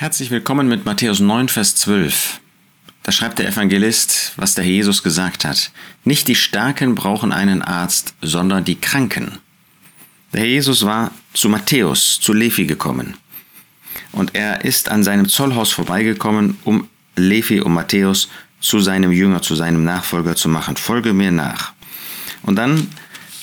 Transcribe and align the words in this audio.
Herzlich 0.00 0.30
willkommen 0.30 0.66
mit 0.66 0.86
Matthäus 0.86 1.20
9, 1.20 1.50
Vers 1.50 1.74
12. 1.74 2.40
Da 3.02 3.12
schreibt 3.12 3.38
der 3.38 3.48
Evangelist, 3.48 4.32
was 4.36 4.54
der 4.54 4.64
Jesus 4.64 5.02
gesagt 5.02 5.44
hat. 5.44 5.72
Nicht 6.04 6.26
die 6.26 6.36
Starken 6.36 6.94
brauchen 6.94 7.32
einen 7.32 7.60
Arzt, 7.60 8.14
sondern 8.22 8.64
die 8.64 8.80
Kranken. 8.80 9.40
Der 10.32 10.40
Herr 10.40 10.48
Jesus 10.48 10.86
war 10.86 11.10
zu 11.34 11.50
Matthäus, 11.50 12.18
zu 12.18 12.32
Levi 12.32 12.64
gekommen. 12.64 13.18
Und 14.12 14.34
er 14.34 14.64
ist 14.64 14.88
an 14.88 15.04
seinem 15.04 15.28
Zollhaus 15.28 15.70
vorbeigekommen, 15.70 16.56
um 16.64 16.88
Levi 17.16 17.60
und 17.60 17.74
Matthäus 17.74 18.30
zu 18.58 18.80
seinem 18.80 19.12
Jünger, 19.12 19.42
zu 19.42 19.54
seinem 19.54 19.84
Nachfolger 19.84 20.34
zu 20.34 20.48
machen. 20.48 20.78
Folge 20.78 21.12
mir 21.12 21.30
nach. 21.30 21.74
Und 22.40 22.56
dann 22.56 22.88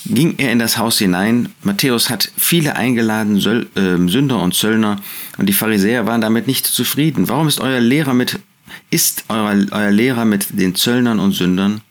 ging 0.10 0.36
er 0.38 0.52
in 0.52 0.60
das 0.60 0.78
Haus 0.78 0.98
hinein. 0.98 1.50
Matthäus 1.64 2.10
hat 2.10 2.32
viele 2.38 2.76
eingeladen, 2.76 3.40
Söl 3.40 3.68
äh, 3.76 4.10
Sünder 4.10 4.42
und 4.42 4.54
Zöllner, 4.54 5.02
und 5.38 5.48
die 5.48 5.54
Pharisäer 5.54 6.06
waren 6.06 6.22
damit 6.22 6.48
nicht 6.48 6.66
zufrieden. 6.66 7.28
Warum 7.30 7.48
ist 7.48 7.60
euer 7.60 7.80
Lehrer 7.80 8.14
mit, 8.14 8.40
ist 8.90 9.26
euer, 9.30 9.66
euer 9.72 9.92
Lehrer 9.92 10.26
mit 10.26 10.60
den 10.60 10.76
Zöllnern 10.76 11.20
und 11.20 11.34
Sündern? 11.34 11.82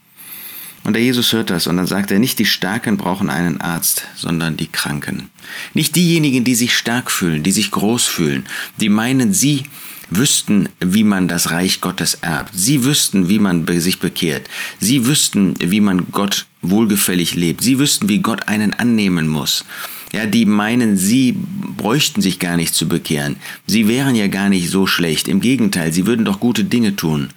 Und 0.84 0.92
der 0.92 1.02
Jesus 1.02 1.32
hört 1.32 1.50
das 1.50 1.66
und 1.66 1.78
dann 1.78 1.88
sagt 1.88 2.12
er, 2.12 2.20
nicht 2.20 2.38
die 2.38 2.44
Starken 2.44 2.96
brauchen 2.96 3.28
einen 3.28 3.60
Arzt, 3.60 4.06
sondern 4.14 4.56
die 4.56 4.68
Kranken. 4.68 5.30
Nicht 5.74 5.96
diejenigen, 5.96 6.44
die 6.44 6.54
sich 6.54 6.76
stark 6.76 7.10
fühlen, 7.10 7.42
die 7.42 7.50
sich 7.50 7.72
groß 7.72 8.04
fühlen, 8.04 8.44
die 8.80 8.88
meinen, 8.88 9.32
sie 9.32 9.64
wüssten, 10.10 10.68
wie 10.80 11.04
man 11.04 11.28
das 11.28 11.50
Reich 11.50 11.80
Gottes 11.80 12.14
erbt. 12.14 12.52
Sie 12.54 12.84
wüssten, 12.84 13.28
wie 13.28 13.38
man 13.38 13.66
sich 13.80 13.98
bekehrt. 13.98 14.48
Sie 14.78 15.06
wüssten, 15.06 15.54
wie 15.58 15.80
man 15.80 16.06
Gott 16.12 16.46
wohlgefällig 16.62 17.34
lebt. 17.34 17.62
Sie 17.62 17.78
wüssten, 17.78 18.08
wie 18.08 18.20
Gott 18.20 18.48
einen 18.48 18.72
annehmen 18.74 19.28
muss. 19.28 19.64
Ja, 20.12 20.26
die 20.26 20.46
meinen, 20.46 20.96
sie 20.96 21.36
bräuchten 21.76 22.22
sich 22.22 22.38
gar 22.38 22.56
nicht 22.56 22.74
zu 22.74 22.88
bekehren. 22.88 23.36
Sie 23.66 23.88
wären 23.88 24.14
ja 24.14 24.28
gar 24.28 24.48
nicht 24.48 24.70
so 24.70 24.86
schlecht. 24.86 25.28
Im 25.28 25.40
Gegenteil, 25.40 25.92
sie 25.92 26.06
würden 26.06 26.24
doch 26.24 26.40
gute 26.40 26.64
Dinge 26.64 26.96
tun. 26.96 27.30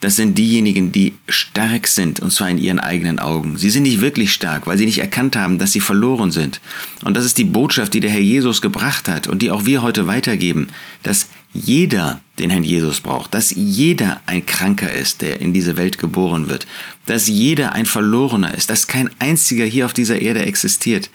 Das 0.00 0.16
sind 0.16 0.36
diejenigen, 0.36 0.92
die 0.92 1.14
stark 1.26 1.88
sind, 1.88 2.20
und 2.20 2.30
zwar 2.30 2.50
in 2.50 2.58
ihren 2.58 2.80
eigenen 2.80 3.18
Augen. 3.18 3.56
Sie 3.56 3.70
sind 3.70 3.84
nicht 3.84 4.02
wirklich 4.02 4.30
stark, 4.32 4.66
weil 4.66 4.76
sie 4.76 4.84
nicht 4.84 4.98
erkannt 4.98 5.36
haben, 5.36 5.58
dass 5.58 5.72
sie 5.72 5.80
verloren 5.80 6.30
sind. 6.30 6.60
Und 7.04 7.16
das 7.16 7.24
ist 7.24 7.38
die 7.38 7.44
Botschaft, 7.44 7.94
die 7.94 8.00
der 8.00 8.10
Herr 8.10 8.20
Jesus 8.20 8.60
gebracht 8.60 9.08
hat 9.08 9.26
und 9.26 9.40
die 9.40 9.50
auch 9.50 9.64
wir 9.64 9.80
heute 9.80 10.06
weitergeben, 10.06 10.68
dass 11.02 11.28
jeder 11.56 12.20
den 12.38 12.50
Herrn 12.50 12.64
Jesus 12.64 13.00
braucht, 13.00 13.32
dass 13.34 13.50
jeder 13.50 14.20
ein 14.26 14.44
Kranker 14.44 14.92
ist, 14.92 15.22
der 15.22 15.40
in 15.40 15.52
diese 15.52 15.76
Welt 15.76 15.98
geboren 15.98 16.48
wird, 16.48 16.66
dass 17.06 17.28
jeder 17.28 17.72
ein 17.72 17.86
Verlorener 17.86 18.54
ist, 18.54 18.68
dass 18.70 18.86
kein 18.86 19.10
einziger 19.18 19.64
hier 19.64 19.86
auf 19.86 19.92
dieser 19.92 20.20
Erde 20.20 20.44
existiert, 20.44 21.10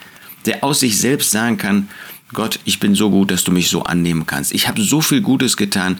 der 0.45 0.63
aus 0.63 0.79
sich 0.79 0.97
selbst 0.97 1.31
sagen 1.31 1.57
kann, 1.57 1.89
Gott, 2.33 2.59
ich 2.65 2.79
bin 2.79 2.95
so 2.95 3.09
gut, 3.09 3.29
dass 3.29 3.43
du 3.43 3.51
mich 3.51 3.69
so 3.69 3.83
annehmen 3.83 4.25
kannst. 4.25 4.53
Ich 4.53 4.67
habe 4.67 4.81
so 4.81 5.01
viel 5.01 5.21
Gutes 5.21 5.57
getan, 5.57 5.99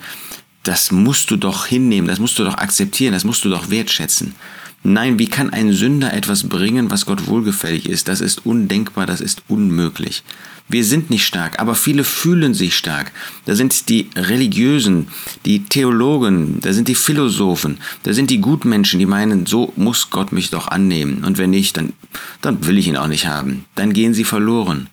das 0.64 0.92
musst 0.92 1.30
du 1.30 1.36
doch 1.36 1.66
hinnehmen, 1.66 2.08
das 2.08 2.20
musst 2.20 2.40
du 2.40 2.44
doch 2.44 2.56
akzeptieren, 2.56 3.14
das 3.14 3.24
musst 3.24 3.44
du 3.44 3.50
doch 3.50 3.70
wertschätzen. 3.70 4.36
Nein, 4.84 5.20
wie 5.20 5.28
kann 5.28 5.52
ein 5.52 5.74
Sünder 5.74 6.14
etwas 6.14 6.50
bringen, 6.50 6.90
was 6.90 7.06
Gott 7.06 7.28
wohlgefällig 7.28 7.88
ist? 7.88 8.08
Das 8.08 8.20
ist 8.20 8.46
undenkbar, 8.48 9.06
das 9.06 9.22
ist 9.22 9.44
unmöglich. 9.48 10.24
Wir 10.68 10.84
sind 10.86 11.10
nicht 11.10 11.26
stark, 11.26 11.60
aber 11.60 11.76
viele 11.76 12.04
fühlen 12.04 12.54
sich 12.54 12.76
stark. 12.76 13.12
Da 13.46 13.56
sind 13.56 13.90
die 13.90 14.10
Religiösen, 14.16 15.10
die 15.46 15.66
Theologen, 15.66 16.62
da 16.62 16.74
sind 16.74 16.88
die 16.88 16.96
Philosophen, 16.96 17.78
da 18.04 18.14
sind 18.14 18.30
die 18.30 18.42
Gutmenschen, 18.42 18.98
die 18.98 19.06
meinen, 19.06 19.46
so 19.46 19.74
muss 19.76 20.10
Gott 20.10 20.32
mich 20.32 20.50
doch 20.50 20.68
annehmen. 20.70 21.26
Und 21.26 21.38
wenn 21.38 21.50
nicht, 21.52 21.78
dann, 21.78 21.94
dann 22.42 22.66
will 22.66 22.78
ich 22.78 22.88
ihn 22.88 22.98
auch 22.98 23.08
nicht 23.08 23.28
haben. 23.28 23.66
Dann 23.76 23.94
gehen 23.94 24.14
sie 24.14 24.24
verloren. 24.24 24.88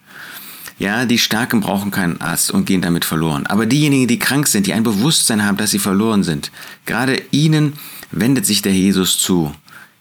Ja, 0.79 1.07
die 1.07 1.19
Starken 1.19 1.61
brauchen 1.61 1.91
keinen 1.91 2.21
Arzt 2.21 2.51
und 2.51 2.67
gehen 2.67 2.83
damit 2.83 3.05
verloren. 3.05 3.47
Aber 3.47 3.65
diejenigen, 3.65 4.07
die 4.07 4.19
krank 4.19 4.49
sind, 4.49 4.67
die 4.67 4.75
ein 4.75 4.83
Bewusstsein 4.85 5.45
haben, 5.45 5.57
dass 5.57 5.71
sie 5.71 5.79
verloren 5.79 6.25
sind, 6.25 6.53
gerade 6.87 7.23
ihnen 7.31 7.73
wendet 8.11 8.47
sich 8.47 8.63
der 8.63 8.73
Jesus 8.73 9.19
zu. 9.19 9.55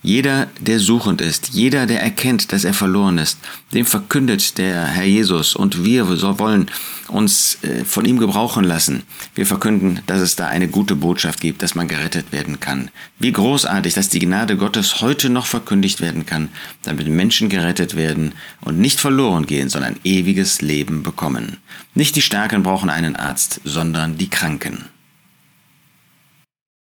Jeder, 0.08 0.48
der 0.62 0.80
suchend 0.80 1.20
ist, 1.20 1.50
jeder, 1.50 1.86
der 1.86 2.02
erkennt, 2.02 2.54
dass 2.54 2.64
er 2.64 2.74
verloren 2.74 3.18
ist, 3.18 3.40
dem 3.74 3.86
verkündet 3.86 4.58
der 4.58 4.86
Herr 4.86 5.04
Jesus 5.04 5.54
und 5.54 5.84
wir 5.84 6.08
wollen 6.40 6.72
uns 7.10 7.58
äh, 7.62 7.84
von 7.84 8.06
ihm 8.06 8.18
gebrauchen 8.18 8.64
lassen. 8.64 9.04
Wir 9.36 9.46
verkünden, 9.46 10.00
dass 10.08 10.22
es 10.22 10.38
da 10.38 10.48
eine 10.48 10.70
gute 10.70 10.96
Botschaft 10.96 11.42
gibt, 11.42 11.62
dass 11.62 11.76
man 11.76 11.90
gerettet 11.90 12.32
werden 12.32 12.62
kann. 12.62 12.90
Wie 13.20 13.34
großartig, 13.34 13.96
dass 13.96 14.08
die 14.08 14.20
Gnade 14.20 14.56
Gottes 14.56 15.02
heute 15.02 15.30
noch 15.30 15.46
verkündigt 15.46 16.00
werden 16.00 16.26
kann, 16.26 16.48
damit 16.84 17.10
Menschen 17.10 17.50
gerettet 17.50 17.98
werden 17.98 18.32
und 18.62 18.80
nicht 18.80 19.02
verloren 19.02 19.46
gehen, 19.46 19.68
sondern 19.68 19.98
ewiges 20.06 20.62
Leben 20.62 21.04
bekommen. 21.04 21.58
Nicht 21.96 22.16
die 22.16 22.22
Starken 22.22 22.64
brauchen 22.64 22.90
einen 22.90 23.18
Arzt, 23.18 23.60
sondern 23.66 24.18
die 24.18 24.30
Kranken. 24.30 24.86